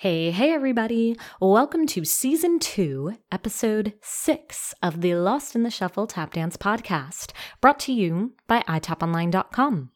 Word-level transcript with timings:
Hey, 0.00 0.30
hey, 0.30 0.54
everybody. 0.54 1.14
Welcome 1.42 1.86
to 1.88 2.06
season 2.06 2.58
two, 2.58 3.18
episode 3.30 3.92
six 4.00 4.72
of 4.82 5.02
the 5.02 5.14
Lost 5.14 5.54
in 5.54 5.62
the 5.62 5.70
Shuffle 5.70 6.06
Tap 6.06 6.32
Dance 6.32 6.56
podcast, 6.56 7.32
brought 7.60 7.78
to 7.80 7.92
you 7.92 8.32
by 8.46 8.62
itaponline.com. 8.62 9.90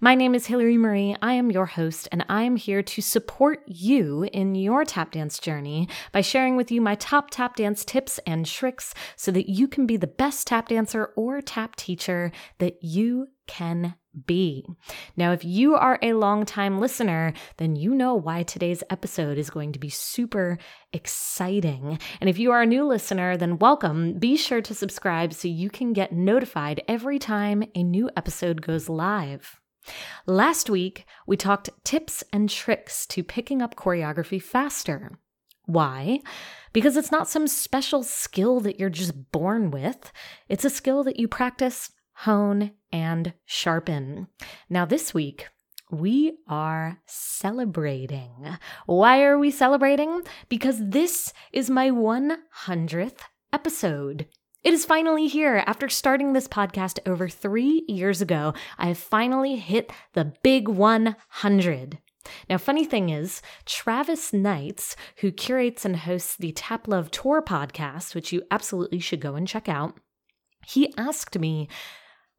My 0.00 0.14
name 0.14 0.34
is 0.34 0.46
Hillary 0.46 0.78
Marie. 0.78 1.14
I 1.20 1.34
am 1.34 1.50
your 1.50 1.66
host, 1.66 2.08
and 2.10 2.24
I 2.26 2.44
am 2.44 2.56
here 2.56 2.82
to 2.82 3.02
support 3.02 3.62
you 3.66 4.26
in 4.32 4.54
your 4.54 4.86
tap 4.86 5.12
dance 5.12 5.38
journey 5.38 5.90
by 6.10 6.22
sharing 6.22 6.56
with 6.56 6.70
you 6.70 6.80
my 6.80 6.94
top 6.94 7.28
tap 7.28 7.56
dance 7.56 7.84
tips 7.84 8.18
and 8.26 8.46
tricks 8.46 8.94
so 9.14 9.30
that 9.30 9.50
you 9.50 9.68
can 9.68 9.84
be 9.84 9.98
the 9.98 10.06
best 10.06 10.46
tap 10.46 10.68
dancer 10.68 11.12
or 11.16 11.42
tap 11.42 11.76
teacher 11.76 12.32
that 12.60 12.82
you 12.82 13.26
can 13.46 13.94
be. 14.26 14.64
Now, 15.16 15.32
if 15.32 15.44
you 15.44 15.74
are 15.74 15.98
a 16.02 16.14
long-time 16.14 16.78
listener, 16.78 17.32
then 17.58 17.76
you 17.76 17.94
know 17.94 18.14
why 18.14 18.42
today's 18.42 18.82
episode 18.90 19.38
is 19.38 19.50
going 19.50 19.72
to 19.72 19.78
be 19.78 19.88
super 19.88 20.58
exciting. 20.92 21.98
And 22.20 22.28
if 22.28 22.38
you 22.38 22.50
are 22.52 22.62
a 22.62 22.66
new 22.66 22.84
listener, 22.84 23.36
then 23.36 23.58
welcome. 23.58 24.18
Be 24.18 24.36
sure 24.36 24.62
to 24.62 24.74
subscribe 24.74 25.32
so 25.32 25.48
you 25.48 25.70
can 25.70 25.92
get 25.92 26.12
notified 26.12 26.82
every 26.88 27.18
time 27.18 27.64
a 27.74 27.82
new 27.82 28.10
episode 28.16 28.62
goes 28.62 28.88
live. 28.88 29.60
Last 30.26 30.68
week, 30.68 31.06
we 31.26 31.36
talked 31.36 31.70
tips 31.84 32.22
and 32.32 32.50
tricks 32.50 33.06
to 33.06 33.22
picking 33.24 33.62
up 33.62 33.76
choreography 33.76 34.42
faster. 34.42 35.18
Why? 35.66 36.20
Because 36.72 36.96
it's 36.96 37.12
not 37.12 37.28
some 37.28 37.46
special 37.46 38.02
skill 38.02 38.60
that 38.60 38.80
you're 38.80 38.90
just 38.90 39.30
born 39.32 39.70
with. 39.70 40.12
It's 40.48 40.64
a 40.64 40.70
skill 40.70 41.04
that 41.04 41.18
you 41.18 41.28
practice 41.28 41.92
hone, 42.24 42.72
and 42.92 43.32
sharpen. 43.46 44.26
Now, 44.68 44.84
this 44.84 45.14
week, 45.14 45.48
we 45.90 46.36
are 46.46 46.98
celebrating. 47.06 48.58
Why 48.84 49.22
are 49.22 49.38
we 49.38 49.50
celebrating? 49.50 50.20
Because 50.50 50.76
this 50.80 51.32
is 51.52 51.70
my 51.70 51.90
100th 51.90 53.20
episode. 53.54 54.26
It 54.62 54.74
is 54.74 54.84
finally 54.84 55.28
here. 55.28 55.64
After 55.66 55.88
starting 55.88 56.34
this 56.34 56.46
podcast 56.46 56.98
over 57.06 57.26
three 57.26 57.84
years 57.88 58.20
ago, 58.20 58.52
I 58.76 58.88
have 58.88 58.98
finally 58.98 59.56
hit 59.56 59.90
the 60.12 60.34
big 60.42 60.68
100. 60.68 61.98
Now, 62.50 62.58
funny 62.58 62.84
thing 62.84 63.08
is, 63.08 63.40
Travis 63.64 64.34
Knights, 64.34 64.94
who 65.16 65.32
curates 65.32 65.86
and 65.86 65.96
hosts 65.96 66.36
the 66.36 66.52
Tap 66.52 66.86
Love 66.86 67.10
Tour 67.10 67.40
podcast, 67.40 68.14
which 68.14 68.30
you 68.30 68.42
absolutely 68.50 68.98
should 68.98 69.22
go 69.22 69.36
and 69.36 69.48
check 69.48 69.70
out, 69.70 69.98
he 70.66 70.92
asked 70.98 71.38
me 71.38 71.68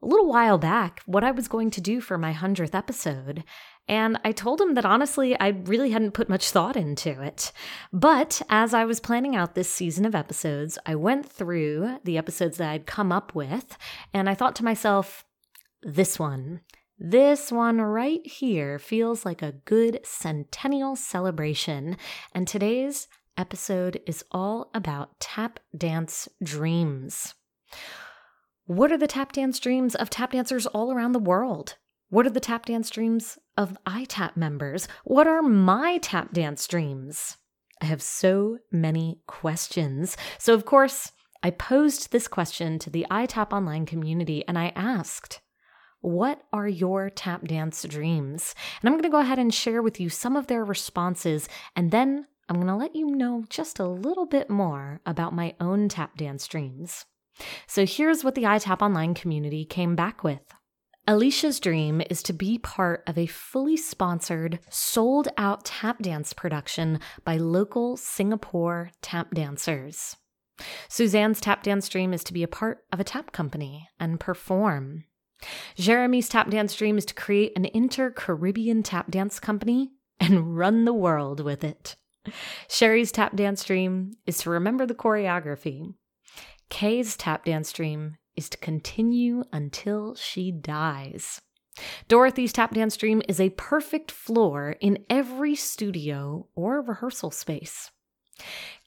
a 0.02 0.08
little 0.08 0.28
while 0.28 0.58
back 0.58 1.02
what 1.06 1.24
I 1.24 1.32
was 1.32 1.48
going 1.48 1.70
to 1.72 1.82
do 1.82 2.02
for 2.02 2.18
my 2.18 2.34
100th 2.34 2.74
episode. 2.74 3.44
And 3.88 4.20
I 4.24 4.32
told 4.32 4.62
him 4.62 4.76
that 4.76 4.86
honestly, 4.86 5.40
I 5.40 5.50
really 5.50 5.92
hadn't 5.92 6.14
put 6.14 6.30
much 6.30 6.50
thought 6.50 6.76
into 6.76 7.22
it. 7.22 7.52
But 7.92 8.42
as 8.50 8.74
I 8.74 8.86
was 8.86 9.00
planning 9.00 9.36
out 9.36 9.56
this 9.56 9.70
season 9.70 10.06
of 10.06 10.16
episodes, 10.16 10.78
I 10.86 10.96
went 10.96 11.30
through 11.30 12.00
the 12.04 12.18
episodes 12.18 12.58
that 12.58 12.70
I'd 12.70 12.86
come 12.86 13.12
up 13.12 13.36
with, 13.36 13.78
and 14.14 14.30
I 14.30 14.34
thought 14.34 14.56
to 14.58 14.64
myself, 14.64 15.26
this 15.84 16.20
one, 16.20 16.62
this 16.98 17.52
one 17.52 17.82
right 17.82 18.26
here 18.26 18.78
feels 18.78 19.26
like 19.26 19.42
a 19.42 19.56
good 19.66 20.00
centennial 20.04 20.96
celebration. 20.96 21.98
And 22.34 22.48
today's 22.48 23.08
episode 23.38 24.00
is 24.06 24.24
all 24.32 24.70
about 24.76 25.20
tap 25.20 25.60
dance 25.76 26.30
dreams. 26.44 27.34
What 28.66 28.92
are 28.92 28.98
the 28.98 29.08
tap 29.08 29.32
dance 29.32 29.60
dreams 29.60 29.96
of 29.96 30.10
tap 30.10 30.32
dancers 30.32 30.68
all 30.68 30.92
around 30.94 31.14
the 31.14 31.20
world? 31.20 31.78
What 32.10 32.28
are 32.28 32.32
the 32.32 32.40
tap 32.40 32.68
dance 32.68 32.90
dreams 32.90 33.40
of 33.58 33.78
ITAP 33.88 34.38
members? 34.38 34.88
What 35.04 35.28
are 35.28 35.42
my 35.42 35.98
tap 35.98 36.32
dance 36.32 36.68
dreams? 36.68 37.38
I 37.82 37.86
have 37.86 38.02
so 38.04 38.60
many 38.72 39.20
questions. 39.26 40.16
So, 40.38 40.54
of 40.54 40.66
course, 40.66 41.12
I 41.42 41.50
posed 41.50 42.12
this 42.12 42.28
question 42.28 42.78
to 42.80 42.92
the 42.92 43.08
ITAP 43.10 43.52
online 43.52 43.88
community 43.88 44.48
and 44.48 44.60
I 44.60 44.72
asked, 44.76 45.42
what 46.02 46.44
are 46.54 46.68
your 46.68 47.10
tap 47.10 47.48
dance 47.48 47.84
dreams? 47.84 48.54
And 48.82 48.90
I'm 48.90 48.94
going 48.94 49.04
to 49.04 49.10
go 49.10 49.20
ahead 49.20 49.40
and 49.40 49.54
share 49.54 49.82
with 49.82 50.00
you 50.00 50.10
some 50.10 50.36
of 50.36 50.48
their 50.48 50.64
responses, 50.64 51.50
and 51.76 51.92
then 51.92 52.28
I'm 52.48 52.58
going 52.58 52.68
to 52.68 52.76
let 52.76 52.96
you 52.96 53.08
know 53.08 53.46
just 53.50 53.80
a 53.80 53.88
little 53.88 54.26
bit 54.26 54.50
more 54.50 55.02
about 55.06 55.34
my 55.34 55.56
own 55.60 55.90
tap 55.90 56.18
dance 56.18 56.48
dreams. 56.48 57.06
So 57.68 57.86
here's 57.86 58.24
what 58.24 58.36
the 58.36 58.44
iTap 58.44 58.82
Online 58.82 59.14
community 59.14 59.66
came 59.66 59.96
back 59.96 60.24
with. 60.24 60.42
Alicia's 61.08 61.60
dream 61.60 62.02
is 62.10 62.22
to 62.24 62.34
be 62.34 62.60
part 62.60 63.04
of 63.08 63.18
a 63.18 63.26
fully 63.26 63.76
sponsored, 63.76 64.60
sold 64.70 65.30
out 65.38 65.66
tap 65.66 66.02
dance 66.02 66.32
production 66.32 67.00
by 67.26 67.38
local 67.38 67.98
Singapore 67.98 68.92
tap 69.02 69.34
dancers. 69.34 70.16
Suzanne's 70.90 71.42
tap 71.42 71.64
dance 71.64 71.90
dream 71.90 72.14
is 72.14 72.24
to 72.24 72.34
be 72.34 72.44
a 72.44 72.48
part 72.48 72.86
of 72.94 73.00
a 73.00 73.04
tap 73.04 73.32
company 73.32 73.90
and 74.00 74.20
perform. 74.20 75.06
Jeremy's 75.76 76.30
tap 76.30 76.52
dance 76.52 76.76
dream 76.76 77.00
is 77.00 77.06
to 77.06 77.16
create 77.16 77.54
an 77.56 77.66
inter 77.74 78.12
Caribbean 78.12 78.84
tap 78.84 79.10
dance 79.10 79.40
company 79.40 79.94
and 80.20 80.56
run 80.56 80.86
the 80.86 80.94
world 80.94 81.44
with 81.44 81.64
it. 81.64 81.96
Sherry's 82.70 83.12
tap 83.12 83.36
dance 83.36 83.64
dream 83.64 84.14
is 84.28 84.38
to 84.40 84.52
remember 84.52 84.86
the 84.86 84.94
choreography 84.94 85.96
Kay's 86.72 87.18
tap 87.18 87.44
dance 87.44 87.72
dream 87.74 88.16
is 88.38 88.50
to 88.50 88.58
continue 88.58 89.44
until 89.52 90.16
she 90.16 90.52
dies. 90.52 91.42
Dorothy's 92.08 92.54
tap 92.54 92.74
dance 92.74 92.96
dream 92.96 93.22
is 93.28 93.40
a 93.42 93.50
perfect 93.52 94.10
floor 94.10 94.78
in 94.80 95.06
every 95.10 95.54
studio 95.54 96.48
or 96.56 96.82
rehearsal 96.82 97.30
space. 97.30 97.92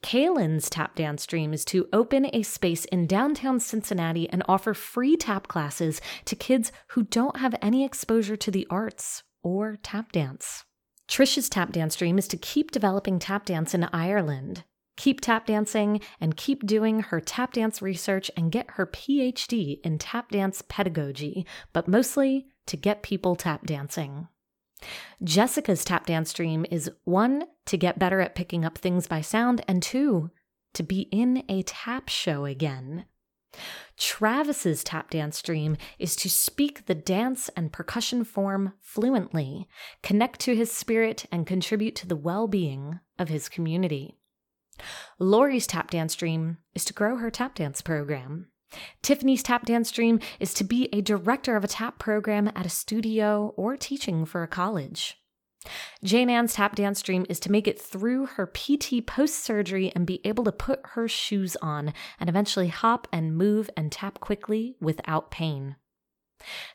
Kaylin's 0.03 0.71
tap 0.71 0.97
dance 0.97 1.27
dream 1.27 1.53
is 1.53 1.65
to 1.67 1.87
open 1.93 2.27
a 2.33 2.43
space 2.43 2.87
in 2.87 3.07
downtown 3.07 3.61
Cincinnati 3.61 4.29
and 4.31 4.43
offer 4.49 4.73
free 4.73 5.17
tap 5.17 5.47
classes 5.47 6.01
to 6.25 6.35
kids 6.35 6.73
who 6.89 7.03
don't 7.03 7.37
have 7.37 7.55
any 7.61 7.85
exposure 7.85 8.37
to 8.37 8.51
the 8.51 8.67
arts 8.71 9.23
or 9.43 9.77
tap 9.83 10.11
dance. 10.11 10.65
Trisha's 11.07 11.51
tap 11.51 11.71
dance 11.71 11.97
dream 11.97 12.17
is 12.17 12.29
to 12.29 12.39
keep 12.39 12.71
developing 12.71 13.19
tap 13.19 13.45
dance 13.45 13.75
in 13.75 13.85
Ireland 13.93 14.65
keep 14.97 15.21
tap 15.21 15.47
dancing, 15.47 16.01
and 16.21 16.37
keep 16.37 16.67
doing 16.67 17.01
her 17.01 17.21
tap 17.21 17.53
dance 17.53 17.83
research 17.83 18.31
and 18.37 18.53
get 18.53 18.73
her 18.73 18.87
PhD 18.87 19.81
in 19.83 19.99
tap 19.99 20.31
dance 20.31 20.63
pedagogy, 20.63 21.47
but 21.73 21.89
mostly 21.89 22.47
to 22.67 22.77
get 22.77 23.03
people 23.03 23.37
tap 23.37 23.67
dancing. 23.67 24.29
Jessica's 25.23 25.85
tap 25.85 26.07
dance 26.07 26.33
dream 26.33 26.67
is 26.71 26.91
one, 27.05 27.45
to 27.67 27.77
get 27.77 27.99
better 27.99 28.21
at 28.21 28.35
picking 28.35 28.65
up 28.65 28.79
things 28.79 29.07
by 29.07 29.21
sound, 29.21 29.65
and 29.67 29.83
two, 29.83 30.31
to 30.75 30.83
be 30.83 31.03
in 31.11 31.45
a 31.49 31.63
tap 31.63 32.09
show 32.09 32.45
again. 32.45 33.07
Travis's 33.97 34.83
tap 34.83 35.11
dance 35.11 35.41
dream 35.41 35.77
is 35.99 36.17
to 36.17 36.29
speak 36.29 36.87
the 36.87 36.95
dance 36.95 37.49
and 37.57 37.73
percussion 37.73 38.25
form 38.25 38.73
fluently, 38.81 39.69
connect 40.03 40.41
to 40.41 40.57
his 40.57 40.73
spirit, 40.73 41.27
and 41.31 41.47
contribute 41.47 41.95
to 41.97 42.07
the 42.07 42.17
well 42.17 42.49
being 42.49 42.99
of 43.19 43.29
his 43.29 43.49
community. 43.49 44.19
Lori's 45.19 45.67
tap 45.67 45.91
dance 45.91 46.15
dream 46.15 46.59
is 46.75 46.85
to 46.85 46.93
grow 46.93 47.17
her 47.17 47.31
tap 47.31 47.55
dance 47.55 47.81
program. 47.81 48.49
Tiffany's 49.03 49.43
tap 49.43 49.67
dance 49.67 49.91
dream 49.91 50.21
is 50.41 50.53
to 50.55 50.65
be 50.65 50.89
a 50.93 51.01
director 51.01 51.57
of 51.57 51.65
a 51.65 51.69
tap 51.69 51.99
program 51.99 52.51
at 52.57 52.67
a 52.67 52.71
studio 52.71 53.55
or 53.57 53.77
teaching 53.77 54.25
for 54.25 54.43
a 54.43 54.49
college. 54.49 55.17
Jane 56.03 56.29
Ann's 56.29 56.55
tap 56.55 56.77
dance 56.77 57.01
dream 57.01 57.25
is 57.29 57.41
to 57.41 57.51
make 57.51 57.67
it 57.67 57.81
through 57.81 58.27
her 58.27 58.47
PT 58.47 59.07
post 59.07 59.37
surgery 59.37 59.91
and 59.95 60.07
be 60.07 60.21
able 60.25 60.45
to 60.45 60.53
put 60.53 60.81
her 60.93 61.09
shoes 61.09 61.57
on 61.63 61.95
and 62.21 62.29
eventually 62.29 62.69
hop 62.69 63.09
and 63.13 63.37
move 63.37 63.71
and 63.77 63.91
tap 63.91 64.21
quickly 64.21 64.77
without 64.81 65.31
pain. 65.31 65.77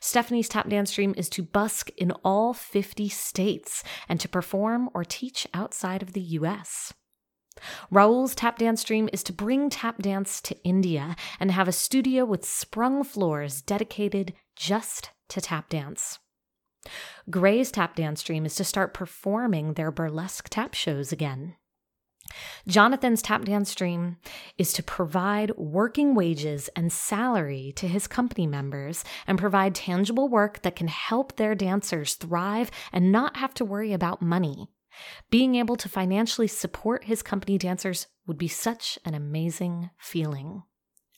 Stephanie's 0.00 0.48
tap 0.48 0.68
dance 0.68 0.92
dream 0.92 1.14
is 1.16 1.28
to 1.28 1.42
busk 1.42 1.90
in 1.96 2.10
all 2.24 2.52
50 2.52 3.08
states 3.08 3.84
and 4.08 4.18
to 4.18 4.28
perform 4.28 4.90
or 4.94 5.04
teach 5.04 5.46
outside 5.54 6.02
of 6.02 6.12
the 6.12 6.20
US. 6.20 6.92
Raul's 7.90 8.34
tap 8.34 8.58
dance 8.58 8.84
dream 8.84 9.08
is 9.12 9.22
to 9.24 9.32
bring 9.32 9.70
tap 9.70 9.98
dance 10.02 10.40
to 10.42 10.62
India 10.64 11.16
and 11.38 11.50
have 11.50 11.68
a 11.68 11.72
studio 11.72 12.24
with 12.24 12.44
sprung 12.44 13.04
floors 13.04 13.62
dedicated 13.62 14.34
just 14.56 15.10
to 15.28 15.40
tap 15.40 15.68
dance. 15.68 16.18
Gray's 17.28 17.70
tap 17.70 17.96
dance 17.96 18.22
dream 18.22 18.46
is 18.46 18.54
to 18.56 18.64
start 18.64 18.94
performing 18.94 19.74
their 19.74 19.90
burlesque 19.90 20.48
tap 20.48 20.74
shows 20.74 21.12
again. 21.12 21.56
Jonathan's 22.66 23.22
tap 23.22 23.44
dance 23.44 23.74
dream 23.74 24.16
is 24.56 24.72
to 24.72 24.82
provide 24.82 25.56
working 25.56 26.14
wages 26.14 26.68
and 26.76 26.92
salary 26.92 27.72
to 27.76 27.88
his 27.88 28.06
company 28.06 28.46
members 28.46 29.04
and 29.26 29.38
provide 29.38 29.74
tangible 29.74 30.28
work 30.28 30.62
that 30.62 30.76
can 30.76 30.88
help 30.88 31.36
their 31.36 31.54
dancers 31.54 32.14
thrive 32.14 32.70
and 32.92 33.10
not 33.10 33.36
have 33.36 33.52
to 33.54 33.64
worry 33.64 33.92
about 33.92 34.22
money. 34.22 34.68
Being 35.30 35.54
able 35.54 35.76
to 35.76 35.88
financially 35.88 36.48
support 36.48 37.04
his 37.04 37.22
company 37.22 37.58
dancers 37.58 38.06
would 38.26 38.38
be 38.38 38.48
such 38.48 38.98
an 39.04 39.14
amazing 39.14 39.90
feeling. 39.98 40.62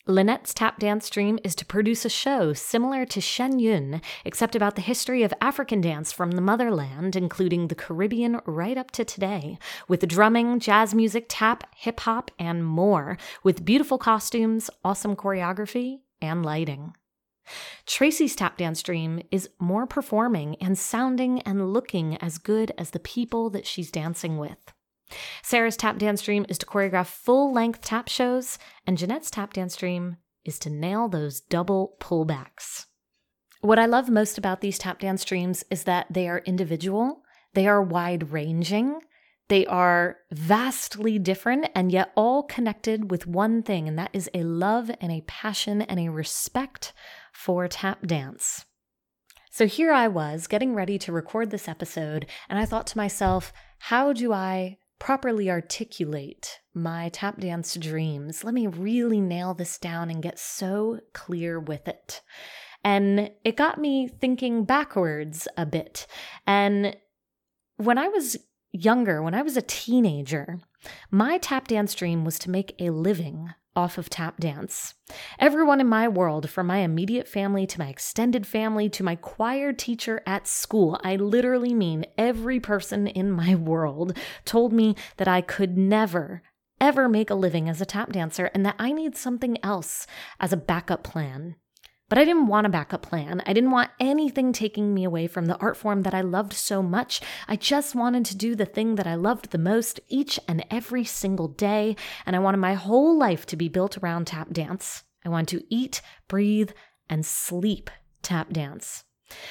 Lynette's 0.04 0.52
tap 0.52 0.80
dance 0.80 1.08
dream 1.08 1.38
is 1.44 1.54
to 1.54 1.64
produce 1.64 2.04
a 2.04 2.08
show 2.08 2.52
similar 2.52 3.06
to 3.06 3.20
Shen 3.20 3.60
Yun, 3.60 4.02
except 4.24 4.56
about 4.56 4.74
the 4.74 4.82
history 4.82 5.22
of 5.22 5.32
African 5.40 5.80
dance 5.80 6.10
from 6.10 6.32
the 6.32 6.40
motherland, 6.40 7.14
including 7.14 7.68
the 7.68 7.76
Caribbean 7.76 8.40
right 8.44 8.76
up 8.76 8.90
to 8.92 9.04
today, 9.04 9.58
with 9.86 10.08
drumming, 10.08 10.58
jazz 10.58 10.92
music, 10.92 11.26
tap, 11.28 11.72
hip 11.76 12.00
hop, 12.00 12.32
and 12.36 12.66
more, 12.66 13.16
with 13.44 13.64
beautiful 13.64 13.96
costumes, 13.96 14.70
awesome 14.84 15.14
choreography, 15.14 16.00
and 16.20 16.44
lighting. 16.44 16.94
Tracy's 17.86 18.36
tap 18.36 18.56
dance 18.58 18.82
dream 18.82 19.20
is 19.30 19.48
more 19.58 19.86
performing 19.86 20.56
and 20.60 20.78
sounding 20.78 21.40
and 21.42 21.72
looking 21.72 22.16
as 22.18 22.38
good 22.38 22.72
as 22.78 22.90
the 22.90 22.98
people 22.98 23.50
that 23.50 23.66
she's 23.66 23.90
dancing 23.90 24.38
with. 24.38 24.72
Sarah's 25.42 25.76
tap 25.76 25.98
dance 25.98 26.22
dream 26.22 26.46
is 26.48 26.58
to 26.58 26.66
choreograph 26.66 27.06
full 27.06 27.52
length 27.52 27.82
tap 27.82 28.08
shows, 28.08 28.58
and 28.86 28.96
Jeanette's 28.96 29.30
tap 29.30 29.52
dance 29.52 29.76
dream 29.76 30.16
is 30.44 30.58
to 30.60 30.70
nail 30.70 31.08
those 31.08 31.40
double 31.40 31.96
pullbacks. 32.00 32.86
What 33.60 33.78
I 33.78 33.86
love 33.86 34.08
most 34.08 34.38
about 34.38 34.60
these 34.60 34.78
tap 34.78 34.98
dance 34.98 35.24
dreams 35.24 35.64
is 35.70 35.84
that 35.84 36.06
they 36.10 36.28
are 36.28 36.42
individual, 36.46 37.22
they 37.54 37.68
are 37.68 37.82
wide 37.82 38.32
ranging, 38.32 39.00
they 39.48 39.66
are 39.66 40.16
vastly 40.30 41.18
different, 41.18 41.68
and 41.74 41.92
yet 41.92 42.10
all 42.16 42.42
connected 42.42 43.10
with 43.10 43.26
one 43.26 43.62
thing, 43.62 43.86
and 43.86 43.98
that 43.98 44.10
is 44.12 44.30
a 44.34 44.42
love 44.42 44.90
and 45.00 45.12
a 45.12 45.20
passion 45.26 45.82
and 45.82 46.00
a 46.00 46.08
respect 46.08 46.92
for 47.32 47.66
tap 47.68 48.06
dance. 48.06 48.64
So 49.50 49.66
here 49.66 49.92
I 49.92 50.08
was 50.08 50.46
getting 50.46 50.74
ready 50.74 50.98
to 50.98 51.12
record 51.12 51.50
this 51.50 51.68
episode, 51.68 52.26
and 52.48 52.58
I 52.58 52.64
thought 52.64 52.86
to 52.88 52.98
myself, 52.98 53.52
how 53.78 54.12
do 54.12 54.32
I 54.32 54.78
properly 55.02 55.50
articulate 55.50 56.60
my 56.72 57.08
tap 57.08 57.40
dance 57.40 57.74
dreams. 57.74 58.44
Let 58.44 58.54
me 58.54 58.68
really 58.68 59.20
nail 59.20 59.52
this 59.52 59.76
down 59.76 60.10
and 60.10 60.22
get 60.22 60.38
so 60.38 61.00
clear 61.12 61.58
with 61.58 61.88
it. 61.88 62.20
And 62.84 63.32
it 63.44 63.56
got 63.56 63.80
me 63.80 64.06
thinking 64.06 64.64
backwards 64.64 65.48
a 65.56 65.66
bit. 65.66 66.06
And 66.46 66.96
when 67.78 67.98
I 67.98 68.06
was 68.06 68.36
younger, 68.70 69.20
when 69.24 69.34
I 69.34 69.42
was 69.42 69.56
a 69.56 69.62
teenager, 69.62 70.60
my 71.10 71.36
tap 71.38 71.66
dance 71.66 71.96
dream 71.96 72.24
was 72.24 72.38
to 72.38 72.50
make 72.50 72.76
a 72.78 72.90
living 72.90 73.52
off 73.74 73.98
of 73.98 74.10
tap 74.10 74.38
dance. 74.38 74.94
Everyone 75.38 75.80
in 75.80 75.88
my 75.88 76.08
world, 76.08 76.50
from 76.50 76.66
my 76.66 76.78
immediate 76.78 77.28
family 77.28 77.66
to 77.66 77.78
my 77.78 77.88
extended 77.88 78.46
family 78.46 78.88
to 78.90 79.02
my 79.02 79.16
choir 79.16 79.72
teacher 79.72 80.22
at 80.26 80.46
school, 80.46 81.00
I 81.02 81.16
literally 81.16 81.74
mean 81.74 82.06
every 82.18 82.60
person 82.60 83.06
in 83.06 83.30
my 83.30 83.54
world, 83.72 84.16
told 84.44 84.72
me 84.72 84.96
that 85.16 85.28
I 85.28 85.40
could 85.40 85.76
never, 85.76 86.42
ever 86.80 87.08
make 87.08 87.30
a 87.30 87.34
living 87.34 87.68
as 87.68 87.80
a 87.80 87.86
tap 87.86 88.12
dancer 88.12 88.50
and 88.54 88.64
that 88.66 88.76
I 88.78 88.92
need 88.92 89.16
something 89.16 89.56
else 89.64 90.06
as 90.40 90.52
a 90.52 90.56
backup 90.56 91.02
plan. 91.02 91.56
But 92.08 92.18
I 92.18 92.24
didn't 92.24 92.46
want 92.46 92.66
a 92.66 92.70
backup 92.70 93.02
plan. 93.02 93.42
I 93.46 93.52
didn't 93.52 93.70
want 93.70 93.90
anything 93.98 94.52
taking 94.52 94.92
me 94.92 95.04
away 95.04 95.26
from 95.26 95.46
the 95.46 95.56
art 95.56 95.76
form 95.76 96.02
that 96.02 96.12
I 96.12 96.20
loved 96.20 96.52
so 96.52 96.82
much. 96.82 97.22
I 97.48 97.56
just 97.56 97.94
wanted 97.94 98.26
to 98.26 98.36
do 98.36 98.54
the 98.54 98.66
thing 98.66 98.96
that 98.96 99.06
I 99.06 99.14
loved 99.14 99.50
the 99.50 99.58
most 99.58 99.98
each 100.08 100.38
and 100.46 100.64
every 100.70 101.04
single 101.04 101.48
day. 101.48 101.96
And 102.26 102.36
I 102.36 102.40
wanted 102.40 102.58
my 102.58 102.74
whole 102.74 103.16
life 103.16 103.46
to 103.46 103.56
be 103.56 103.68
built 103.68 103.96
around 103.96 104.26
tap 104.26 104.52
dance. 104.52 105.04
I 105.24 105.30
wanted 105.30 105.58
to 105.58 105.64
eat, 105.74 106.02
breathe, 106.28 106.72
and 107.08 107.24
sleep 107.24 107.90
tap 108.20 108.52
dance. 108.52 109.04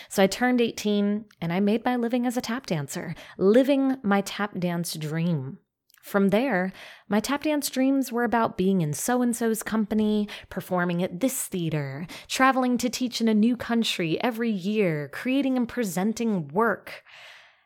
So 0.09 0.21
I 0.21 0.27
turned 0.27 0.61
18 0.61 1.25
and 1.41 1.53
I 1.53 1.59
made 1.59 1.83
my 1.83 1.95
living 1.95 2.25
as 2.25 2.37
a 2.37 2.41
tap 2.41 2.67
dancer, 2.67 3.15
living 3.37 3.97
my 4.03 4.21
tap 4.21 4.59
dance 4.59 4.93
dream. 4.93 5.57
From 6.01 6.29
there, 6.29 6.73
my 7.07 7.19
tap 7.19 7.43
dance 7.43 7.69
dreams 7.69 8.11
were 8.11 8.23
about 8.23 8.57
being 8.57 8.81
in 8.81 8.93
so 8.93 9.21
and 9.21 9.35
so's 9.35 9.61
company, 9.63 10.27
performing 10.49 11.03
at 11.03 11.19
this 11.19 11.43
theater, 11.43 12.07
traveling 12.27 12.77
to 12.79 12.89
teach 12.89 13.21
in 13.21 13.27
a 13.27 13.33
new 13.33 13.55
country 13.55 14.21
every 14.21 14.49
year, 14.49 15.09
creating 15.13 15.57
and 15.57 15.69
presenting 15.69 16.47
work. 16.47 17.03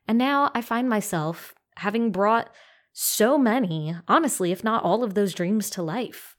And 0.07 0.17
now 0.17 0.51
I 0.53 0.61
find 0.61 0.89
myself 0.89 1.55
having 1.77 2.11
brought 2.11 2.49
so 2.91 3.37
many, 3.37 3.95
honestly, 4.07 4.51
if 4.51 4.63
not 4.63 4.83
all 4.83 5.03
of 5.03 5.13
those 5.13 5.33
dreams 5.33 5.69
to 5.71 5.81
life. 5.81 6.35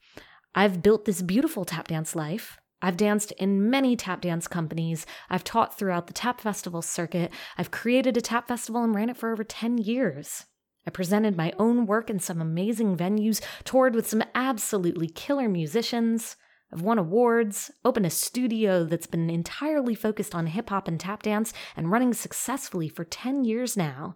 I've 0.55 0.81
built 0.81 1.05
this 1.05 1.21
beautiful 1.21 1.65
tap 1.65 1.87
dance 1.87 2.15
life. 2.15 2.57
I've 2.81 2.97
danced 2.97 3.31
in 3.33 3.69
many 3.69 3.95
tap 3.95 4.21
dance 4.21 4.47
companies. 4.47 5.05
I've 5.29 5.43
taught 5.43 5.77
throughout 5.77 6.07
the 6.07 6.13
tap 6.13 6.41
festival 6.41 6.81
circuit. 6.81 7.31
I've 7.57 7.71
created 7.71 8.17
a 8.17 8.21
tap 8.21 8.47
festival 8.47 8.83
and 8.83 8.93
ran 8.93 9.09
it 9.09 9.17
for 9.17 9.31
over 9.31 9.43
10 9.43 9.79
years. 9.79 10.45
I 10.87 10.89
presented 10.89 11.35
my 11.35 11.51
own 11.59 11.85
work 11.85 12.09
in 12.09 12.17
some 12.17 12.39
amazing 12.39 12.95
venues, 12.95 13.41
toured 13.65 13.93
with 13.93 14.07
some 14.07 14.23
absolutely 14.33 15.09
killer 15.09 15.49
musicians. 15.49 16.37
I've 16.71 16.81
won 16.81 16.97
awards, 16.97 17.69
opened 17.83 18.05
a 18.05 18.09
studio 18.09 18.85
that's 18.85 19.05
been 19.05 19.29
entirely 19.29 19.95
focused 19.95 20.33
on 20.33 20.47
hip 20.47 20.69
hop 20.69 20.87
and 20.87 20.97
tap 20.97 21.23
dance 21.23 21.51
and 21.75 21.91
running 21.91 22.13
successfully 22.13 22.87
for 22.87 23.03
10 23.03 23.43
years 23.43 23.75
now. 23.75 24.15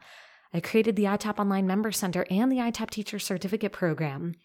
I 0.54 0.62
created 0.62 0.96
the 0.96 1.04
iTap 1.04 1.40
Online 1.40 1.68
Member 1.68 1.92
Center 1.92 2.26
and 2.30 2.50
the 2.50 2.58
iTap 2.58 2.90
Teacher 2.90 3.20
Certificate 3.20 3.74
Program. 3.74 4.36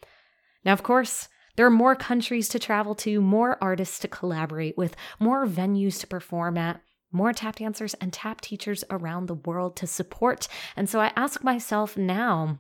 Now, 0.65 0.73
of 0.73 0.83
course, 0.83 1.29
there 1.55 1.67
are 1.67 1.71
more 1.71 1.95
countries 1.95 2.49
to 2.51 2.59
travel 2.59 2.97
to, 2.97 3.21
more 3.21 3.57
artists 3.63 4.01
to 4.01 4.09
collaborate 4.09 4.77
with, 4.77 4.97
more 5.21 5.47
venues 5.47 6.01
to 6.01 6.07
perform 6.09 6.59
at 6.59 6.81
more 7.13 7.33
tap 7.33 7.57
dancers 7.57 7.95
and 7.95 8.13
tap 8.13 8.41
teachers 8.41 8.85
around 8.91 9.27
the 9.27 9.35
world 9.35 9.77
to 9.77 9.87
support. 9.87 10.49
And 10.77 10.89
so 10.89 11.01
I 11.01 11.13
ask 11.17 11.43
myself 11.43 11.97
now, 11.97 12.59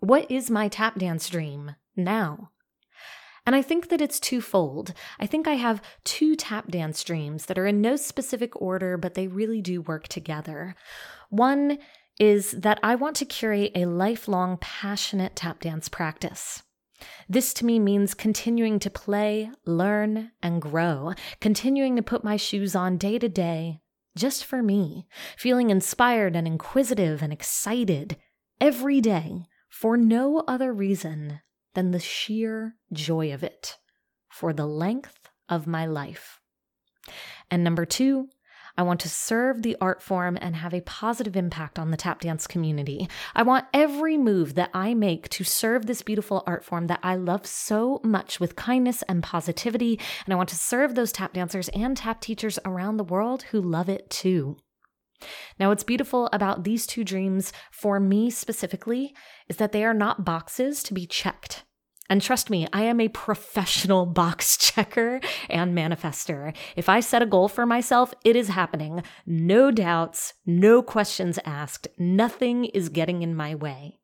what 0.00 0.30
is 0.30 0.50
my 0.50 0.68
tap 0.68 0.98
dance 0.98 1.28
dream 1.28 1.76
now? 1.96 2.50
And 3.46 3.54
I 3.54 3.62
think 3.62 3.90
that 3.90 4.00
it's 4.00 4.18
twofold. 4.18 4.94
I 5.20 5.26
think 5.26 5.46
I 5.46 5.54
have 5.54 5.82
two 6.04 6.34
tap 6.34 6.68
dance 6.68 7.04
dreams 7.04 7.46
that 7.46 7.58
are 7.58 7.66
in 7.66 7.80
no 7.80 7.96
specific 7.96 8.60
order, 8.60 8.96
but 8.96 9.14
they 9.14 9.26
really 9.26 9.60
do 9.60 9.82
work 9.82 10.08
together. 10.08 10.74
One 11.28 11.78
is 12.18 12.52
that 12.52 12.80
I 12.82 12.94
want 12.94 13.16
to 13.16 13.24
curate 13.24 13.72
a 13.74 13.86
lifelong, 13.86 14.56
passionate 14.60 15.36
tap 15.36 15.60
dance 15.60 15.88
practice. 15.88 16.62
This 17.28 17.54
to 17.54 17.66
me 17.66 17.78
means 17.78 18.14
continuing 18.14 18.78
to 18.80 18.90
play, 18.90 19.50
learn, 19.64 20.32
and 20.42 20.60
grow, 20.60 21.14
continuing 21.40 21.96
to 21.96 22.02
put 22.02 22.24
my 22.24 22.36
shoes 22.36 22.74
on 22.74 22.98
day 22.98 23.18
to 23.18 23.28
day, 23.28 23.80
just 24.16 24.44
for 24.44 24.62
me, 24.62 25.06
feeling 25.36 25.70
inspired 25.70 26.36
and 26.36 26.46
inquisitive 26.46 27.22
and 27.22 27.32
excited 27.32 28.16
every 28.60 29.00
day 29.00 29.46
for 29.68 29.96
no 29.96 30.44
other 30.46 30.72
reason 30.72 31.40
than 31.74 31.90
the 31.90 31.98
sheer 31.98 32.76
joy 32.92 33.32
of 33.32 33.42
it 33.42 33.76
for 34.28 34.52
the 34.52 34.66
length 34.66 35.28
of 35.48 35.66
my 35.66 35.86
life. 35.86 36.40
And 37.50 37.62
number 37.62 37.84
two, 37.84 38.28
I 38.76 38.82
want 38.82 39.00
to 39.00 39.08
serve 39.08 39.62
the 39.62 39.76
art 39.80 40.02
form 40.02 40.36
and 40.40 40.56
have 40.56 40.74
a 40.74 40.80
positive 40.80 41.36
impact 41.36 41.78
on 41.78 41.90
the 41.90 41.96
tap 41.96 42.20
dance 42.20 42.46
community. 42.46 43.08
I 43.34 43.42
want 43.42 43.66
every 43.72 44.18
move 44.18 44.54
that 44.54 44.70
I 44.74 44.94
make 44.94 45.28
to 45.30 45.44
serve 45.44 45.86
this 45.86 46.02
beautiful 46.02 46.42
art 46.46 46.64
form 46.64 46.88
that 46.88 47.00
I 47.02 47.14
love 47.14 47.46
so 47.46 48.00
much 48.02 48.40
with 48.40 48.56
kindness 48.56 49.02
and 49.02 49.22
positivity. 49.22 50.00
And 50.24 50.32
I 50.32 50.36
want 50.36 50.48
to 50.48 50.56
serve 50.56 50.94
those 50.94 51.12
tap 51.12 51.34
dancers 51.34 51.68
and 51.70 51.96
tap 51.96 52.20
teachers 52.20 52.58
around 52.64 52.96
the 52.96 53.04
world 53.04 53.44
who 53.44 53.60
love 53.60 53.88
it 53.88 54.10
too. 54.10 54.56
Now, 55.58 55.68
what's 55.68 55.84
beautiful 55.84 56.28
about 56.32 56.64
these 56.64 56.86
two 56.86 57.04
dreams 57.04 57.52
for 57.70 58.00
me 58.00 58.30
specifically 58.30 59.14
is 59.48 59.56
that 59.56 59.72
they 59.72 59.84
are 59.84 59.94
not 59.94 60.24
boxes 60.24 60.82
to 60.82 60.94
be 60.94 61.06
checked. 61.06 61.64
And 62.10 62.20
trust 62.20 62.50
me, 62.50 62.66
I 62.72 62.82
am 62.82 63.00
a 63.00 63.08
professional 63.08 64.06
box 64.20 64.56
checker 64.56 65.20
and 65.48 65.76
manifester. 65.76 66.54
If 66.76 66.88
I 66.88 67.00
set 67.00 67.22
a 67.22 67.26
goal 67.26 67.48
for 67.48 67.66
myself, 67.66 68.12
it 68.24 68.36
is 68.36 68.48
happening. 68.48 69.02
No 69.26 69.70
doubts, 69.70 70.34
no 70.44 70.82
questions 70.82 71.38
asked. 71.44 71.88
Nothing 71.98 72.66
is 72.66 72.88
getting 72.88 73.22
in 73.22 73.34
my 73.34 73.54
way. 73.54 73.98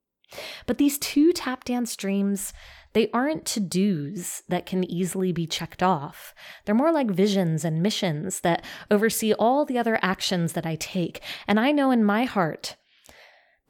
But 0.66 0.78
these 0.78 0.98
two 0.98 1.32
tap 1.32 1.64
dance 1.64 1.96
dreams, 1.96 2.52
they 2.92 3.10
aren't 3.10 3.44
to 3.46 3.60
dos 3.60 4.42
that 4.48 4.66
can 4.66 4.88
easily 4.90 5.32
be 5.32 5.46
checked 5.46 5.82
off. 5.82 6.34
They're 6.64 6.74
more 6.74 6.92
like 6.92 7.10
visions 7.10 7.64
and 7.64 7.82
missions 7.82 8.40
that 8.40 8.64
oversee 8.90 9.32
all 9.32 9.64
the 9.64 9.78
other 9.78 9.98
actions 10.02 10.52
that 10.52 10.66
I 10.66 10.76
take. 10.76 11.20
And 11.46 11.58
I 11.58 11.72
know 11.72 11.90
in 11.90 12.04
my 12.04 12.24
heart 12.24 12.76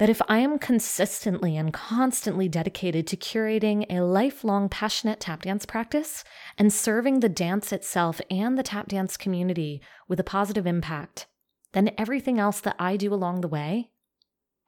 that 0.00 0.08
if 0.08 0.22
I 0.30 0.38
am 0.38 0.58
consistently 0.58 1.58
and 1.58 1.74
constantly 1.74 2.48
dedicated 2.48 3.06
to 3.08 3.18
curating 3.18 3.84
a 3.90 4.00
lifelong 4.00 4.70
passionate 4.70 5.20
tap 5.20 5.42
dance 5.42 5.66
practice 5.66 6.24
and 6.56 6.72
serving 6.72 7.20
the 7.20 7.28
dance 7.28 7.70
itself 7.70 8.18
and 8.30 8.56
the 8.56 8.62
tap 8.62 8.88
dance 8.88 9.18
community 9.18 9.82
with 10.08 10.18
a 10.18 10.24
positive 10.24 10.66
impact, 10.66 11.26
then 11.72 11.90
everything 11.98 12.38
else 12.38 12.60
that 12.60 12.76
I 12.78 12.96
do 12.96 13.12
along 13.12 13.42
the 13.42 13.48
way 13.48 13.90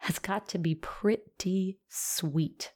has 0.01 0.19
got 0.19 0.51
to 0.51 0.59
be 0.59 0.75
pretty 0.75 1.79
sweet. 1.89 2.75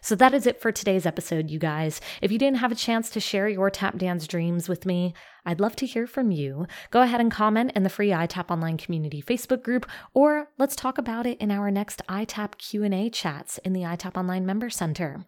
So 0.00 0.14
that 0.16 0.34
is 0.34 0.46
it 0.46 0.60
for 0.60 0.72
today's 0.72 1.06
episode, 1.06 1.50
you 1.50 1.58
guys. 1.58 2.00
If 2.22 2.32
you 2.32 2.38
didn't 2.38 2.58
have 2.58 2.72
a 2.72 2.76
chance 2.76 3.10
to 3.10 3.20
share 3.20 3.48
your 3.48 3.70
tap 3.70 3.98
dance 3.98 4.26
dreams 4.26 4.68
with 4.68 4.86
me, 4.86 5.14
I'd 5.44 5.60
love 5.60 5.76
to 5.76 5.86
hear 5.86 6.06
from 6.06 6.30
you. 6.30 6.66
Go 6.90 7.02
ahead 7.02 7.20
and 7.20 7.30
comment 7.30 7.72
in 7.74 7.82
the 7.82 7.88
free 7.88 8.10
iTap 8.10 8.50
Online 8.50 8.76
Community 8.76 9.22
Facebook 9.22 9.62
group, 9.62 9.86
or 10.14 10.48
let's 10.58 10.76
talk 10.76 10.98
about 10.98 11.26
it 11.26 11.38
in 11.38 11.50
our 11.50 11.70
next 11.70 12.02
iTap 12.08 12.58
Q&A 12.58 13.10
chats 13.10 13.58
in 13.58 13.72
the 13.72 13.82
iTap 13.82 14.16
Online 14.16 14.44
Member 14.44 14.70
Center. 14.70 15.24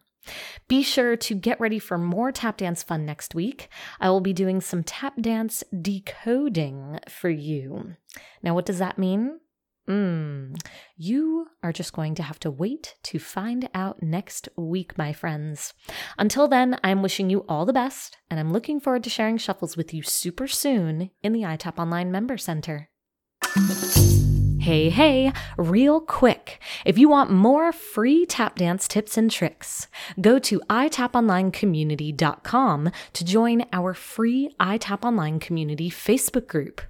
Be 0.66 0.82
sure 0.82 1.16
to 1.16 1.34
get 1.34 1.60
ready 1.60 1.78
for 1.78 1.96
more 1.96 2.32
tap 2.32 2.58
dance 2.58 2.82
fun 2.82 3.06
next 3.06 3.34
week. 3.34 3.68
I 4.00 4.10
will 4.10 4.20
be 4.20 4.32
doing 4.32 4.60
some 4.60 4.82
tap 4.82 5.14
dance 5.20 5.64
decoding 5.80 6.98
for 7.08 7.30
you. 7.30 7.94
Now, 8.42 8.54
what 8.54 8.66
does 8.66 8.78
that 8.78 8.98
mean? 8.98 9.40
Mm, 9.88 10.60
you 10.98 11.46
are 11.62 11.72
just 11.72 11.94
going 11.94 12.14
to 12.16 12.22
have 12.22 12.38
to 12.40 12.50
wait 12.50 12.96
to 13.04 13.18
find 13.18 13.70
out 13.72 14.02
next 14.02 14.50
week, 14.54 14.98
my 14.98 15.14
friends. 15.14 15.72
Until 16.18 16.46
then, 16.46 16.78
I'm 16.84 17.02
wishing 17.02 17.30
you 17.30 17.46
all 17.48 17.64
the 17.64 17.72
best, 17.72 18.18
and 18.30 18.38
I'm 18.38 18.52
looking 18.52 18.80
forward 18.80 19.02
to 19.04 19.10
sharing 19.10 19.38
shuffles 19.38 19.78
with 19.78 19.94
you 19.94 20.02
super 20.02 20.46
soon 20.46 21.08
in 21.22 21.32
the 21.32 21.40
iTap 21.42 21.78
Online 21.78 22.12
Member 22.12 22.36
Center. 22.36 22.90
Hey, 24.60 24.90
hey, 24.90 25.32
real 25.56 26.00
quick. 26.02 26.60
If 26.84 26.98
you 26.98 27.08
want 27.08 27.30
more 27.30 27.72
free 27.72 28.26
tap 28.26 28.56
dance 28.56 28.86
tips 28.86 29.16
and 29.16 29.30
tricks, 29.30 29.86
go 30.20 30.38
to 30.40 30.60
itaponlinecommunity.com 30.68 32.90
to 33.14 33.24
join 33.24 33.64
our 33.72 33.94
free 33.94 34.54
iTap 34.60 35.04
Online 35.04 35.40
Community 35.40 35.88
Facebook 35.88 36.46
group. 36.46 36.82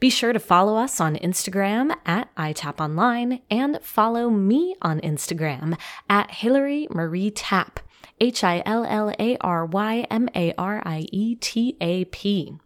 Be 0.00 0.10
sure 0.10 0.32
to 0.32 0.38
follow 0.38 0.76
us 0.76 1.00
on 1.00 1.16
Instagram 1.16 1.94
at 2.04 2.34
itaponline 2.36 3.42
and 3.50 3.78
follow 3.82 4.30
me 4.30 4.76
on 4.82 5.00
Instagram 5.00 5.78
at 6.08 6.30
Hillary 6.30 6.88
Marie 6.90 7.30
Tap. 7.30 7.80
H 8.20 8.42
I 8.42 8.62
L 8.64 8.84
L 8.84 9.12
A 9.18 9.36
R 9.40 9.66
Y 9.66 10.06
M 10.10 10.28
A 10.34 10.54
R 10.56 10.82
I 10.84 11.06
E 11.12 11.34
T 11.36 11.76
A 11.80 12.04
P. 12.06 12.56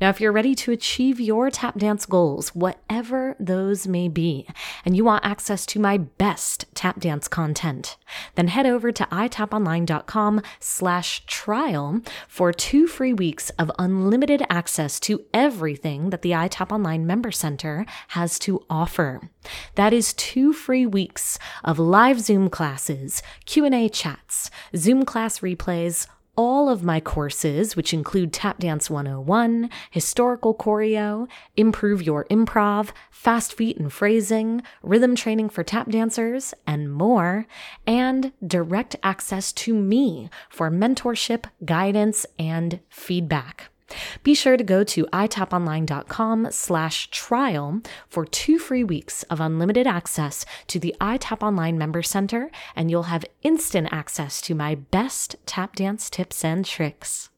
Now, 0.00 0.08
if 0.08 0.20
you're 0.20 0.32
ready 0.32 0.54
to 0.56 0.72
achieve 0.72 1.20
your 1.20 1.50
tap 1.50 1.78
dance 1.78 2.06
goals, 2.06 2.54
whatever 2.54 3.36
those 3.38 3.86
may 3.86 4.08
be, 4.08 4.46
and 4.84 4.96
you 4.96 5.04
want 5.04 5.24
access 5.24 5.66
to 5.66 5.80
my 5.80 5.98
best 5.98 6.64
tap 6.74 7.00
dance 7.00 7.28
content, 7.28 7.96
then 8.34 8.48
head 8.48 8.66
over 8.66 8.90
to 8.92 9.04
itaponline.com 9.04 10.42
slash 10.58 11.24
trial 11.26 12.00
for 12.26 12.52
two 12.52 12.86
free 12.86 13.12
weeks 13.12 13.50
of 13.50 13.70
unlimited 13.78 14.42
access 14.48 14.98
to 15.00 15.24
everything 15.34 16.10
that 16.10 16.22
the 16.22 16.30
iTap 16.30 16.72
Online 16.72 17.06
Member 17.06 17.30
Center 17.30 17.84
has 18.08 18.38
to 18.40 18.64
offer. 18.70 19.30
That 19.74 19.92
is 19.92 20.14
two 20.14 20.52
free 20.52 20.86
weeks 20.86 21.38
of 21.64 21.78
live 21.78 22.20
Zoom 22.20 22.48
classes, 22.50 23.22
Q&A 23.44 23.88
chats, 23.88 24.50
Zoom 24.76 25.04
class 25.04 25.40
replays, 25.40 26.06
all 26.40 26.70
of 26.70 26.82
my 26.82 27.00
courses, 27.00 27.76
which 27.76 27.92
include 27.92 28.32
Tap 28.32 28.60
Dance 28.60 28.88
101, 28.88 29.68
Historical 29.90 30.54
Choreo, 30.54 31.28
Improve 31.54 32.00
Your 32.00 32.24
Improv, 32.30 32.92
Fast 33.10 33.52
Feet 33.52 33.76
and 33.76 33.92
Phrasing, 33.92 34.62
Rhythm 34.82 35.14
Training 35.14 35.50
for 35.50 35.62
Tap 35.62 35.90
Dancers, 35.90 36.54
and 36.66 36.90
more, 36.90 37.46
and 37.86 38.32
direct 38.46 38.96
access 39.02 39.52
to 39.52 39.74
me 39.74 40.30
for 40.48 40.70
mentorship, 40.70 41.44
guidance, 41.66 42.24
and 42.38 42.80
feedback. 42.88 43.69
Be 44.22 44.34
sure 44.34 44.56
to 44.56 44.64
go 44.64 44.84
to 44.84 45.06
itaponline.com 45.06 46.48
slash 46.50 47.10
trial 47.10 47.80
for 48.08 48.24
two 48.24 48.58
free 48.58 48.84
weeks 48.84 49.22
of 49.24 49.40
unlimited 49.40 49.86
access 49.86 50.44
to 50.68 50.78
the 50.78 50.94
iTap 51.00 51.42
Online 51.42 51.78
Member 51.78 52.02
Center, 52.02 52.50
and 52.76 52.90
you'll 52.90 53.04
have 53.04 53.24
instant 53.42 53.88
access 53.90 54.40
to 54.42 54.54
my 54.54 54.74
best 54.74 55.36
tap 55.46 55.76
dance 55.76 56.10
tips 56.10 56.44
and 56.44 56.64
tricks. 56.64 57.29